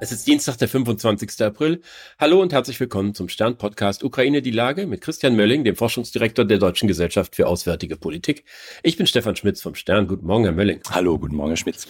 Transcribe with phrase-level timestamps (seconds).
[0.00, 1.42] Es ist Dienstag, der 25.
[1.42, 1.82] April.
[2.20, 6.58] Hallo und herzlich willkommen zum Stern-Podcast Ukraine die Lage mit Christian Mölling, dem Forschungsdirektor der
[6.58, 8.44] Deutschen Gesellschaft für Auswärtige Politik.
[8.84, 10.06] Ich bin Stefan Schmitz vom Stern.
[10.06, 10.80] Guten Morgen, Herr Mölling.
[10.88, 11.88] Hallo, guten Morgen, Herr Schmitz.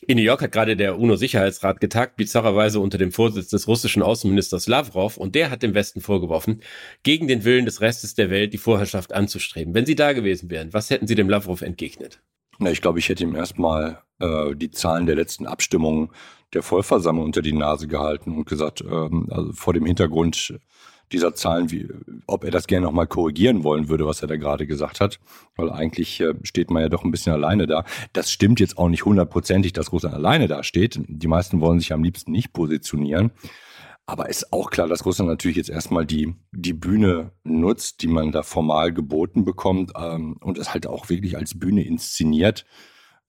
[0.00, 4.66] In New York hat gerade der UNO-Sicherheitsrat getagt, bizarrerweise unter dem Vorsitz des russischen Außenministers
[4.66, 6.62] Lavrov, und der hat dem Westen vorgeworfen,
[7.02, 9.74] gegen den Willen des Restes der Welt die Vorherrschaft anzustreben.
[9.74, 12.22] Wenn Sie da gewesen wären, was hätten Sie dem Lavrov entgegnet?
[12.58, 16.10] Na, ich glaube, ich hätte ihm erstmal äh, die Zahlen der letzten Abstimmungen
[16.54, 20.58] der Vollversammlung unter die Nase gehalten und gesagt, ähm, also vor dem Hintergrund
[21.12, 21.88] dieser Zahlen, wie,
[22.26, 25.20] ob er das gerne nochmal korrigieren wollen würde, was er da gerade gesagt hat.
[25.54, 27.84] Weil eigentlich äh, steht man ja doch ein bisschen alleine da.
[28.12, 31.00] Das stimmt jetzt auch nicht hundertprozentig, dass Russland alleine da steht.
[31.06, 33.30] Die meisten wollen sich am liebsten nicht positionieren.
[34.08, 38.30] Aber ist auch klar, dass Russland natürlich jetzt erstmal die, die Bühne nutzt, die man
[38.30, 42.64] da formal geboten bekommt ähm, und es halt auch wirklich als Bühne inszeniert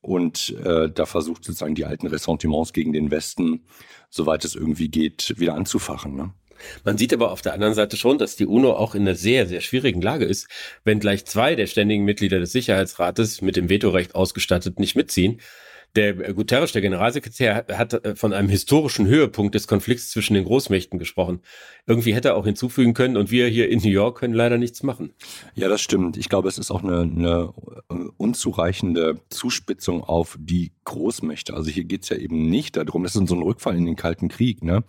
[0.07, 3.65] und äh, da versucht sozusagen die alten Ressentiments gegen den Westen,
[4.09, 6.15] soweit es irgendwie geht, wieder anzufachen.
[6.15, 6.31] Ne?
[6.85, 9.47] Man sieht aber auf der anderen Seite schon, dass die UNO auch in einer sehr,
[9.47, 10.47] sehr schwierigen Lage ist,
[10.85, 15.41] wenn gleich zwei der ständigen Mitglieder des Sicherheitsrates mit dem Vetorecht ausgestattet nicht mitziehen.
[15.97, 20.99] Der Guterres, der Generalsekretär, hat äh, von einem historischen Höhepunkt des Konflikts zwischen den Großmächten
[20.99, 21.39] gesprochen.
[21.87, 24.83] Irgendwie hätte er auch hinzufügen können und wir hier in New York können leider nichts
[24.83, 25.13] machen.
[25.55, 26.15] Ja, das stimmt.
[26.15, 27.51] Ich glaube, es ist auch eine, eine
[27.89, 31.55] äh, unzureichende Zuspitzung auf die Großmächte.
[31.55, 33.95] Also hier geht es ja eben nicht darum, das ist so ein Rückfall in den
[33.95, 34.63] Kalten Krieg.
[34.63, 34.83] Ne?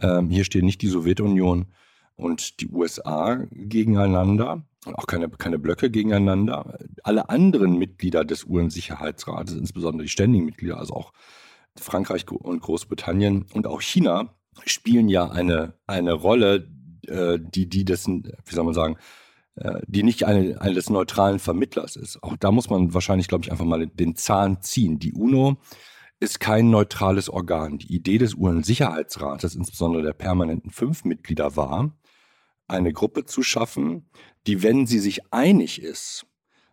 [0.00, 1.66] Ähm, hier stehen nicht die Sowjetunion
[2.20, 6.78] und die USA gegeneinander, auch keine, keine Blöcke gegeneinander.
[7.02, 11.12] Alle anderen Mitglieder des UN-Sicherheitsrates, insbesondere die ständigen Mitglieder, also auch
[11.78, 16.68] Frankreich und Großbritannien und auch China, spielen ja eine, eine Rolle,
[17.06, 18.96] äh, die, die das, wie soll man sagen,
[19.56, 22.22] äh, die nicht eine, eine neutralen Vermittlers ist.
[22.22, 24.98] Auch da muss man wahrscheinlich, glaube ich, einfach mal den Zahn ziehen.
[24.98, 25.58] Die UNO
[26.20, 27.78] ist kein neutrales Organ.
[27.78, 31.92] Die Idee des UN-Sicherheitsrates, insbesondere der permanenten fünf Mitglieder, war,
[32.70, 34.08] eine Gruppe zu schaffen,
[34.46, 36.26] die, wenn sie sich einig ist,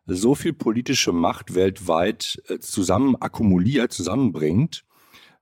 [0.06, 4.86] so viel politische Macht weltweit äh, zusammen akkumuliert, zusammenbringt,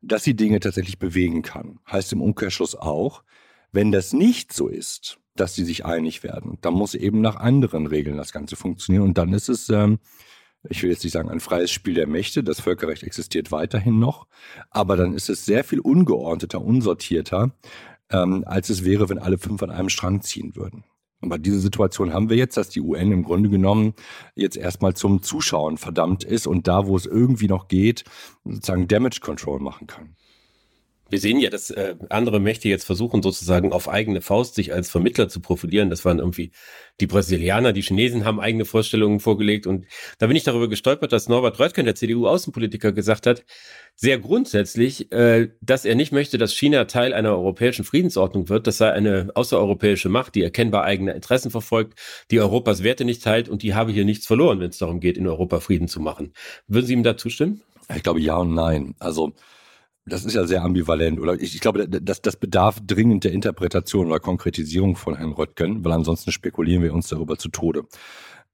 [0.02, 1.80] dass sie Dinge tatsächlich bewegen kann.
[1.90, 3.24] Heißt im Umkehrschluss auch,
[3.72, 7.88] wenn das nicht so ist, dass sie sich einig werden, dann muss eben nach anderen
[7.88, 9.04] Regeln das Ganze funktionieren.
[9.04, 10.00] Und dann ist es, ähm,
[10.70, 14.28] ich will jetzt nicht sagen ein freies Spiel der Mächte, das Völkerrecht existiert weiterhin noch,
[14.70, 17.52] aber dann ist es sehr viel ungeordneter, unsortierter,
[18.12, 20.84] ähm, als es wäre, wenn alle fünf an einem Strang ziehen würden.
[21.22, 23.94] Aber diese Situation haben wir jetzt, dass die UN im Grunde genommen
[24.36, 28.04] jetzt erstmal zum Zuschauen verdammt ist und da, wo es irgendwie noch geht,
[28.44, 30.16] sozusagen Damage Control machen kann.
[31.16, 34.90] Wir sehen ja, dass äh, andere Mächte jetzt versuchen, sozusagen auf eigene Faust sich als
[34.90, 35.90] Vermittler zu profilieren.
[35.90, 36.52] Das waren irgendwie
[37.00, 39.66] die Brasilianer, die Chinesen haben eigene Vorstellungen vorgelegt.
[39.66, 39.86] Und
[40.18, 43.46] da bin ich darüber gestolpert, dass Norbert Röttgen, der CDU-Außenpolitiker, gesagt hat,
[43.96, 48.68] sehr grundsätzlich, äh, dass er nicht möchte, dass China Teil einer europäischen Friedensordnung wird.
[48.68, 51.98] Das sei eine außereuropäische Macht, die erkennbar eigene Interessen verfolgt,
[52.30, 55.16] die Europas Werte nicht teilt und die habe hier nichts verloren, wenn es darum geht,
[55.16, 56.34] in Europa Frieden zu machen.
[56.68, 57.62] Würden Sie ihm da zustimmen?
[57.96, 58.96] Ich glaube ja und nein.
[59.00, 59.34] Also
[60.06, 61.34] das ist ja sehr ambivalent, oder?
[61.34, 65.92] Ich, ich glaube, das, das bedarf dringend der Interpretation oder Konkretisierung von Herrn Röttgen, weil
[65.94, 67.84] ansonsten spekulieren wir uns darüber zu Tode.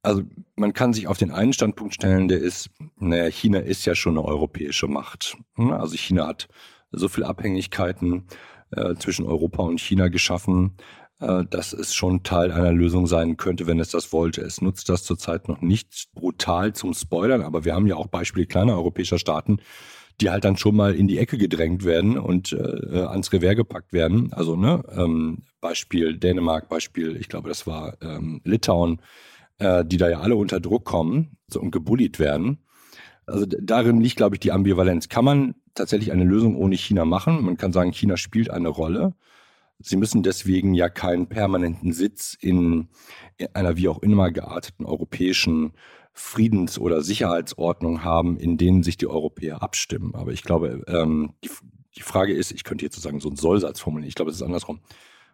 [0.02, 0.24] Also
[0.56, 4.18] man kann sich auf den einen Standpunkt stellen, der ist, naja, China ist ja schon
[4.18, 5.38] eine europäische Macht.
[5.56, 5.72] Hm?
[5.72, 6.48] Also China hat
[6.92, 8.26] so viele Abhängigkeiten
[8.72, 10.78] äh, zwischen Europa und China geschaffen,
[11.20, 14.42] äh, dass es schon Teil einer Lösung sein könnte, wenn es das wollte.
[14.42, 18.48] Es nutzt das zurzeit noch nicht brutal zum Spoilern, aber wir haben ja auch Beispiele
[18.48, 19.60] kleiner europäischer Staaten,
[20.22, 23.92] die halt dann schon mal in die Ecke gedrängt werden und äh, ans Revers gepackt
[23.92, 24.32] werden.
[24.34, 29.02] Also, ne, ähm, Beispiel Dänemark, Beispiel, ich glaube, das war ähm, Litauen,
[29.58, 32.60] äh, die da ja alle unter Druck kommen so, und gebullied werden.
[33.26, 35.08] Also darin liegt, glaube ich, die Ambivalenz.
[35.08, 37.44] Kann man tatsächlich eine Lösung ohne China machen?
[37.44, 39.14] Man kann sagen, China spielt eine Rolle.
[39.80, 42.90] Sie müssen deswegen ja keinen permanenten Sitz in,
[43.38, 45.74] in einer wie auch immer gearteten europäischen
[46.14, 50.14] Friedens- oder Sicherheitsordnung haben, in denen sich die Europäer abstimmen.
[50.16, 51.50] Aber ich glaube, ähm, die,
[51.96, 54.44] die Frage ist, ich könnte jetzt sozusagen so einen Sollsatz formulieren, ich glaube, es ist
[54.44, 54.82] andersrum.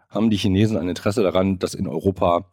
[0.10, 2.52] Haben die Chinesen ein Interesse daran, dass in Europa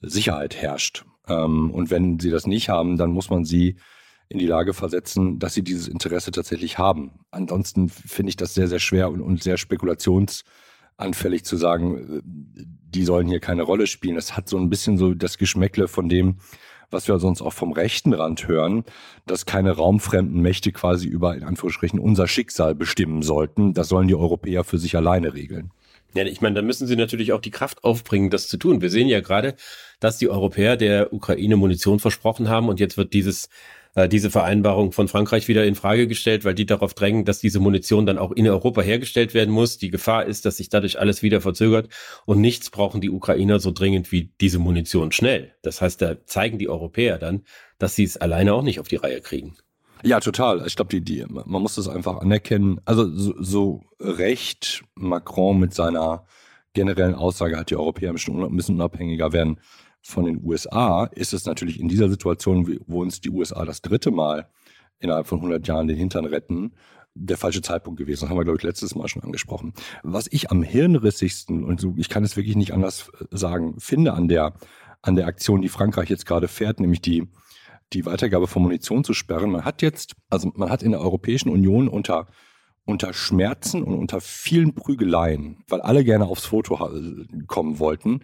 [0.00, 1.04] Sicherheit herrscht?
[1.28, 3.76] Ähm, und wenn sie das nicht haben, dann muss man sie
[4.28, 7.12] in die Lage versetzen, dass sie dieses Interesse tatsächlich haben.
[7.30, 13.04] Ansonsten finde ich das sehr, sehr schwer und, und sehr spekulationsanfällig zu sagen, äh, die
[13.04, 14.16] sollen hier keine Rolle spielen.
[14.16, 16.38] Es hat so ein bisschen so das Geschmäckle von dem,
[16.90, 18.84] was wir sonst auch vom rechten Rand hören,
[19.26, 23.74] dass keine raumfremden Mächte quasi über, in Anführungsstrichen, unser Schicksal bestimmen sollten.
[23.74, 25.70] Das sollen die Europäer für sich alleine regeln.
[26.14, 28.80] Ja, ich meine, da müssen sie natürlich auch die Kraft aufbringen, das zu tun.
[28.80, 29.54] Wir sehen ja gerade,
[30.00, 33.50] dass die Europäer der Ukraine Munition versprochen haben und jetzt wird dieses
[33.96, 37.60] äh, diese Vereinbarung von Frankreich wieder in Frage gestellt, weil die darauf drängen, dass diese
[37.60, 39.78] Munition dann auch in Europa hergestellt werden muss.
[39.78, 41.88] Die Gefahr ist, dass sich dadurch alles wieder verzögert
[42.26, 45.54] und nichts brauchen die Ukrainer so dringend wie diese Munition schnell.
[45.62, 47.42] Das heißt, da zeigen die Europäer dann,
[47.78, 49.56] dass sie es alleine auch nicht auf die Reihe kriegen.
[50.02, 50.66] Ja, total.
[50.66, 52.80] Ich glaube, die, die, man muss das einfach anerkennen.
[52.84, 56.26] Also so, so recht Macron mit seiner
[56.74, 59.58] generellen Aussage hat, die Europäer müssen unabhängiger werden
[60.06, 64.10] von den USA, ist es natürlich in dieser Situation, wo uns die USA das dritte
[64.10, 64.48] Mal
[64.98, 66.74] innerhalb von 100 Jahren den Hintern retten,
[67.14, 68.22] der falsche Zeitpunkt gewesen.
[68.22, 69.74] Das haben wir, glaube ich, letztes Mal schon angesprochen.
[70.02, 74.28] Was ich am hirnrissigsten, und so, ich kann es wirklich nicht anders sagen, finde an
[74.28, 74.54] der,
[75.02, 77.28] an der Aktion, die Frankreich jetzt gerade fährt, nämlich die,
[77.92, 79.50] die Weitergabe von Munition zu sperren.
[79.50, 82.26] Man hat jetzt, also man hat in der Europäischen Union unter
[82.86, 86.78] unter Schmerzen und unter vielen Prügeleien, weil alle gerne aufs Foto
[87.48, 88.20] kommen wollten,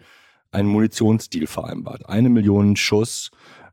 [0.53, 2.09] einen Munitionsdeal vereinbart.
[2.09, 3.31] Eine Million Schuss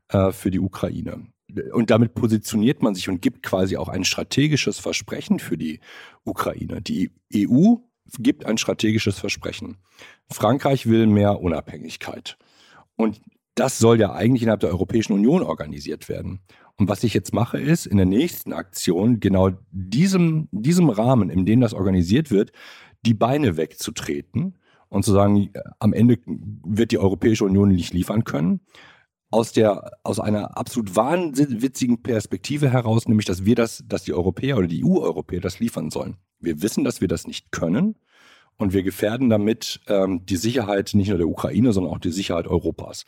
[0.08, 1.26] äh, für die Ukraine.
[1.72, 5.80] Und damit positioniert man sich und gibt quasi auch ein strategisches Versprechen für die
[6.24, 6.80] Ukraine.
[6.80, 7.74] Die EU
[8.18, 9.78] gibt ein strategisches Versprechen.
[10.28, 12.38] Frankreich will mehr Unabhängigkeit.
[12.96, 13.20] Und
[13.54, 16.40] das soll ja eigentlich innerhalb der Europäischen Union organisiert werden.
[16.76, 21.44] Und was ich jetzt mache, ist in der nächsten Aktion genau diesem, diesem Rahmen, in
[21.44, 22.52] dem das organisiert wird,
[23.04, 24.56] die Beine wegzutreten
[24.90, 28.60] und zu sagen, am Ende wird die Europäische Union nicht liefern können.
[29.32, 34.58] Aus, der, aus einer absolut wahnwitzigen Perspektive heraus, nämlich, dass wir das, dass die Europäer
[34.58, 36.16] oder die EU-Europäer das liefern sollen.
[36.40, 37.96] Wir wissen, dass wir das nicht können
[38.56, 42.48] und wir gefährden damit ähm, die Sicherheit nicht nur der Ukraine, sondern auch die Sicherheit
[42.48, 43.04] Europas.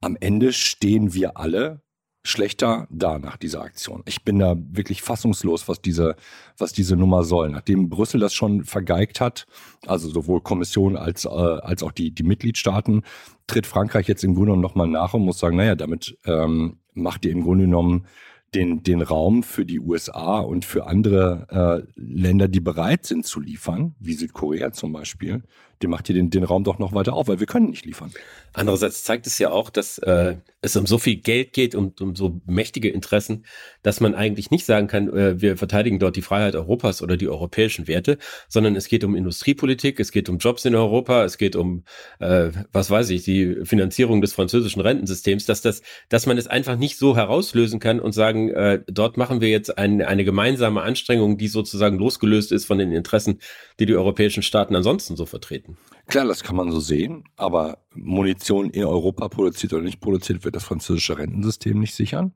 [0.00, 1.82] Am Ende stehen wir alle
[2.22, 4.02] schlechter da nach dieser Aktion.
[4.06, 6.16] Ich bin da wirklich fassungslos, was diese,
[6.58, 7.48] was diese Nummer soll.
[7.48, 9.46] Nachdem Brüssel das schon vergeigt hat,
[9.86, 13.02] also sowohl Kommission als, äh, als auch die, die Mitgliedstaaten,
[13.46, 17.24] tritt Frankreich jetzt im Grunde genommen nochmal nach und muss sagen, naja, damit ähm, macht
[17.24, 18.06] ihr im Grunde genommen
[18.54, 23.40] den, den Raum für die USA und für andere äh, Länder, die bereit sind zu
[23.40, 25.42] liefern, wie Südkorea zum Beispiel,
[25.82, 28.12] dem macht ihr den, den Raum doch noch weiter auf, weil wir können nicht liefern.
[28.52, 32.14] Andererseits zeigt es ja auch, dass äh, es um so viel Geld geht und um
[32.14, 33.46] so mächtige Interessen,
[33.82, 37.28] dass man eigentlich nicht sagen kann, äh, wir verteidigen dort die Freiheit Europas oder die
[37.28, 38.18] europäischen Werte,
[38.48, 41.84] sondern es geht um Industriepolitik, es geht um Jobs in Europa, es geht um,
[42.18, 46.76] äh, was weiß ich, die Finanzierung des französischen Rentensystems, dass das, dass man es einfach
[46.76, 51.36] nicht so herauslösen kann und sagen, äh, dort machen wir jetzt ein, eine gemeinsame Anstrengung,
[51.38, 53.40] die sozusagen losgelöst ist von den Interessen,
[53.78, 55.76] die die europäischen Staaten ansonsten so vertreten.
[56.06, 60.56] Klar, das kann man so sehen, aber Munition in Europa produziert oder nicht produziert, wird
[60.56, 62.32] das französische Rentensystem nicht sichern.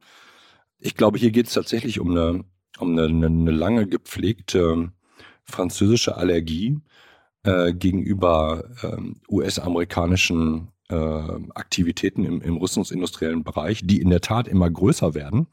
[0.79, 2.45] Ich glaube, hier geht es tatsächlich um eine,
[2.79, 4.93] um eine, eine lange gepflegte
[5.45, 6.79] französische Allergie
[7.43, 8.97] äh, gegenüber äh,
[9.29, 15.49] US-amerikanischen äh, Aktivitäten im, im rüstungsindustriellen Bereich, die in der Tat immer größer werden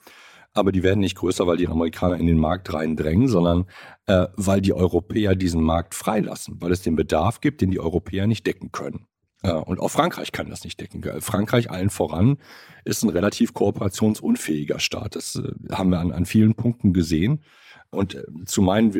[0.53, 3.65] aber die werden nicht größer, weil die Amerikaner in den Markt reindrängen, sondern
[4.07, 8.27] äh, weil die Europäer diesen Markt freilassen, weil es den Bedarf gibt, den die Europäer
[8.27, 9.05] nicht decken können.
[9.43, 11.03] Äh, und auch Frankreich kann das nicht decken.
[11.21, 12.37] Frankreich allen voran
[12.83, 15.15] ist ein relativ kooperationsunfähiger Staat.
[15.15, 17.43] Das äh, haben wir an, an vielen Punkten gesehen.
[17.89, 18.93] Und äh, zu meinen,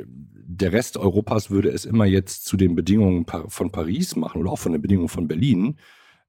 [0.54, 4.60] der Rest Europas würde es immer jetzt zu den Bedingungen von Paris machen oder auch
[4.60, 5.78] von den Bedingungen von Berlin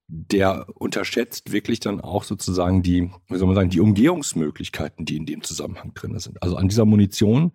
[0.07, 5.25] der unterschätzt wirklich dann auch sozusagen die, wie soll man sagen, die Umgehungsmöglichkeiten, die in
[5.25, 6.41] dem Zusammenhang drin sind.
[6.43, 7.53] Also an dieser Munition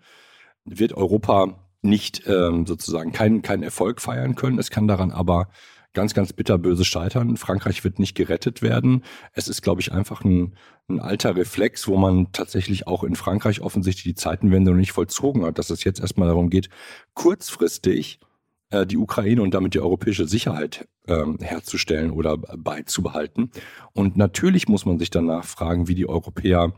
[0.64, 4.58] wird Europa nicht ähm, sozusagen keinen keinen Erfolg feiern können.
[4.58, 5.48] Es kann daran aber
[5.94, 7.36] ganz, ganz bitterböse scheitern.
[7.36, 9.04] Frankreich wird nicht gerettet werden.
[9.32, 10.54] Es ist, glaube ich, einfach ein,
[10.88, 15.44] ein alter Reflex, wo man tatsächlich auch in Frankreich offensichtlich die Zeitenwende noch nicht vollzogen
[15.44, 16.68] hat, dass es jetzt erstmal darum geht,
[17.14, 18.20] kurzfristig
[18.70, 23.50] die Ukraine und damit die europäische Sicherheit ähm, herzustellen oder beizubehalten.
[23.92, 26.74] Und natürlich muss man sich danach fragen, wie die Europäer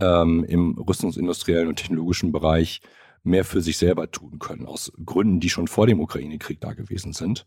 [0.00, 2.80] ähm, im rüstungsindustriellen und technologischen Bereich
[3.22, 7.12] mehr für sich selber tun können, aus Gründen, die schon vor dem Ukraine-Krieg da gewesen
[7.12, 7.46] sind.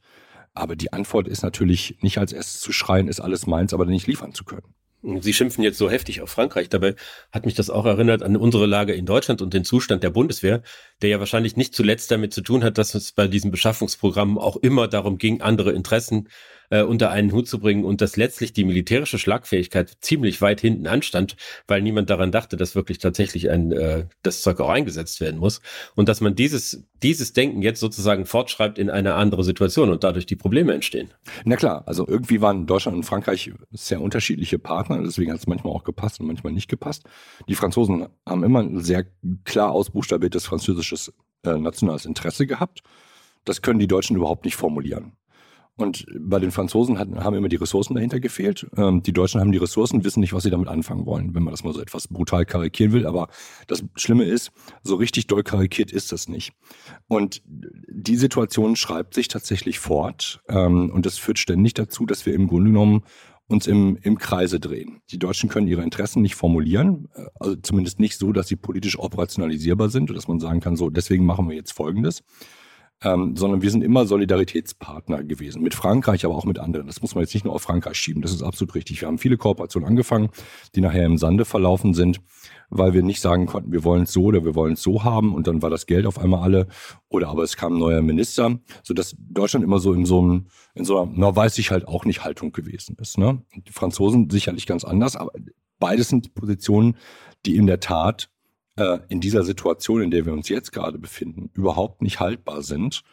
[0.54, 4.08] Aber die Antwort ist natürlich nicht als erstes zu schreien, ist alles meins, aber nicht
[4.08, 4.76] liefern zu können.
[5.02, 6.70] Sie schimpfen jetzt so heftig auf Frankreich.
[6.70, 6.96] Dabei
[7.32, 10.62] hat mich das auch erinnert an unsere Lage in Deutschland und den Zustand der Bundeswehr,
[11.02, 14.58] der ja wahrscheinlich nicht zuletzt damit zu tun hat, dass es bei diesen Beschaffungsprogrammen auch
[14.58, 16.30] immer darum ging, andere Interessen
[16.72, 20.88] äh, unter einen Hut zu bringen und dass letztlich die militärische Schlagfähigkeit ziemlich weit hinten
[20.88, 21.36] anstand,
[21.68, 25.62] weil niemand daran dachte, dass wirklich tatsächlich ein äh, das Zeug auch eingesetzt werden muss
[25.96, 30.26] und dass man dieses dieses Denken jetzt sozusagen fortschreibt in eine andere Situation und dadurch
[30.26, 31.10] die Probleme entstehen.
[31.44, 35.74] Na klar, also irgendwie waren Deutschland und Frankreich sehr unterschiedliche Partner, deswegen hat es manchmal
[35.74, 37.04] auch gepasst und manchmal nicht gepasst.
[37.48, 39.06] Die Franzosen haben immer ein sehr
[39.44, 41.14] klar ausbuchstabiertes französisches
[41.44, 42.82] äh, nationales Interesse gehabt.
[43.46, 45.14] Das können die Deutschen überhaupt nicht formulieren.
[45.78, 48.68] Und bei den Franzosen hat, haben immer die Ressourcen dahinter gefehlt.
[48.78, 51.52] Ähm, die Deutschen haben die Ressourcen, wissen nicht, was sie damit anfangen wollen, wenn man
[51.52, 53.08] das mal so etwas brutal karikieren will.
[53.08, 53.30] Aber
[53.68, 54.52] das Schlimme ist,
[54.84, 56.54] so richtig doll karikiert ist das nicht.
[57.08, 60.42] Und die Situation schreibt sich tatsächlich fort.
[60.50, 63.04] Ähm, und das führt ständig dazu, dass wir im Grunde genommen
[63.48, 65.02] uns im, im Kreise drehen.
[65.12, 69.00] Die Deutschen können ihre Interessen nicht formulieren, äh, also zumindest nicht so, dass sie politisch
[69.00, 72.24] operationalisierbar sind, dass man sagen kann, so, deswegen machen wir jetzt Folgendes
[73.04, 75.64] ähm, sondern wir sind immer Solidaritätspartner gewesen.
[75.64, 76.88] Mit Frankreich, aber auch mit anderen.
[76.88, 78.22] Das muss man jetzt nicht nur auf Frankreich schieben.
[78.22, 79.02] Das ist absolut richtig.
[79.02, 80.30] Wir haben viele Kooperationen angefangen,
[80.76, 82.22] die nachher im Sande verlaufen sind,
[82.70, 85.34] weil wir nicht sagen konnten, wir wollen es so oder wir wollen es so haben
[85.34, 86.68] und dann war das Geld auf einmal alle
[87.10, 90.86] oder aber es kam ein neuer Minister, sodass Deutschland immer so in so einem, in
[90.86, 93.18] so einer, na, weiß ich halt auch nicht Haltung gewesen ist.
[93.18, 93.42] Ne?
[93.56, 95.32] Die Franzosen sicherlich ganz anders, aber
[95.80, 96.96] beides sind Positionen,
[97.46, 98.31] die in der Tat
[98.78, 103.04] äh, in dieser Situation, in der wir uns jetzt gerade befinden, überhaupt nicht haltbar sind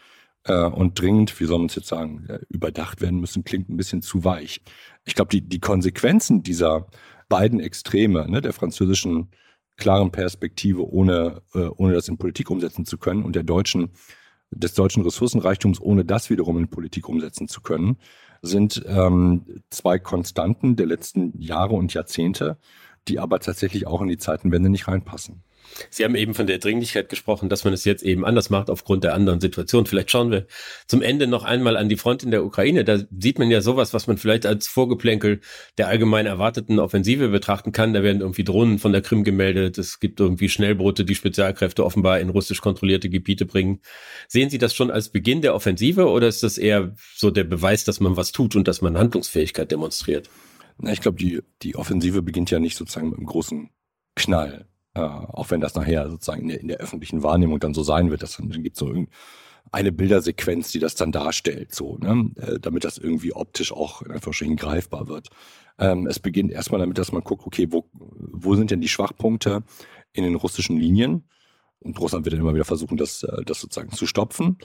[0.44, 3.76] äh, und dringend, wie soll man es jetzt sagen, äh, überdacht werden müssen, klingt ein
[3.76, 4.62] bisschen zu weich.
[5.04, 6.86] Ich glaube, die, die Konsequenzen dieser
[7.28, 9.30] beiden Extreme, ne, der französischen
[9.76, 13.90] klaren Perspektive, ohne, äh, ohne das in Politik umsetzen zu können und der deutschen,
[14.50, 17.98] des deutschen Ressourcenreichtums, ohne das wiederum in Politik umsetzen zu können,
[18.42, 22.58] sind ähm, zwei Konstanten der letzten Jahre und Jahrzehnte,
[23.08, 25.42] die aber tatsächlich auch in die Zeitenwende nicht reinpassen.
[25.90, 29.04] Sie haben eben von der Dringlichkeit gesprochen, dass man es jetzt eben anders macht aufgrund
[29.04, 29.86] der anderen Situation.
[29.86, 30.46] Vielleicht schauen wir
[30.86, 32.84] zum Ende noch einmal an die Front in der Ukraine.
[32.84, 35.40] Da sieht man ja sowas, was man vielleicht als Vorgeplänkel
[35.76, 37.94] der allgemein erwarteten Offensive betrachten kann.
[37.94, 39.78] Da werden irgendwie Drohnen von der Krim gemeldet.
[39.78, 43.80] Es gibt irgendwie Schnellboote, die Spezialkräfte offenbar in russisch kontrollierte Gebiete bringen.
[44.26, 47.84] Sehen Sie das schon als Beginn der Offensive oder ist das eher so der Beweis,
[47.84, 50.28] dass man was tut und dass man Handlungsfähigkeit demonstriert?
[50.80, 53.70] Na, ich glaube, die, die Offensive beginnt ja nicht sozusagen mit einem großen
[54.14, 54.66] Knall.
[54.98, 58.10] Äh, auch wenn das nachher sozusagen in der, in der, öffentlichen Wahrnehmung dann so sein
[58.10, 58.92] wird, dass dann, gibt es so
[59.70, 62.32] eine Bildersequenz, die das dann darstellt, so, ne?
[62.36, 65.28] Äh, damit das irgendwie optisch auch in Anführungsstrichen greifbar wird.
[65.78, 69.62] Ähm, es beginnt erstmal damit, dass man guckt, okay, wo, wo sind denn die Schwachpunkte
[70.12, 71.28] in den russischen Linien?
[71.78, 74.58] Und Russland wird dann immer wieder versuchen, das, äh, das sozusagen zu stopfen.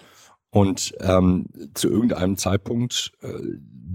[0.49, 3.33] Und ähm, zu irgendeinem Zeitpunkt, äh,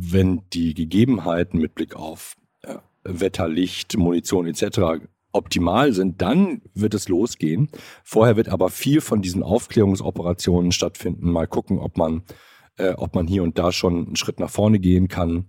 [0.01, 5.09] wenn die Gegebenheiten mit Blick auf äh, Wetter, Licht, Munition etc.
[5.39, 7.69] optimal sind, dann wird es losgehen.
[8.05, 11.31] Vorher wird aber viel von diesen Aufklärungsoperationen stattfinden.
[11.31, 12.25] Mal gucken, ob man,
[12.77, 15.47] äh, ob man hier und da schon einen Schritt nach vorne gehen kann.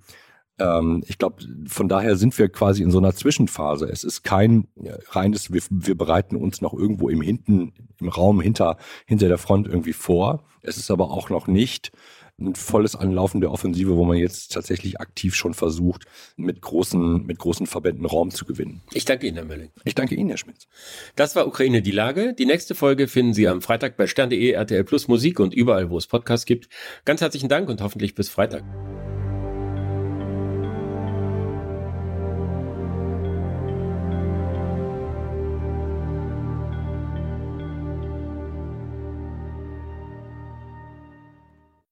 [0.60, 3.88] Ähm, ich glaube, von daher sind wir quasi in so einer Zwischenphase.
[3.89, 4.67] Es ist kein
[5.10, 9.67] reines, wir, wir bereiten uns noch irgendwo im hinten, im Raum hinter, hinter der Front
[9.67, 10.43] irgendwie vor.
[10.62, 11.91] Es ist aber auch noch nicht
[12.39, 16.05] ein volles Anlaufen der Offensive, wo man jetzt tatsächlich aktiv schon versucht,
[16.38, 18.81] mit großen, mit großen Verbänden Raum zu gewinnen.
[18.93, 19.72] Ich danke Ihnen, Herr Mölling.
[19.84, 20.67] Ich danke Ihnen, Herr Schmitz.
[21.15, 22.34] Das war Ukraine die Lage.
[22.34, 25.98] Die nächste Folge finden Sie am Freitag bei stern.de, RTL Plus Musik und überall, wo
[25.98, 26.69] es Podcasts gibt.
[27.05, 28.63] Ganz herzlichen Dank und hoffentlich bis Freitag.